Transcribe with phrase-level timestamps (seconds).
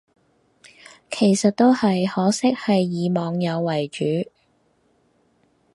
[1.11, 4.03] 其實都係，可惜係以網友為主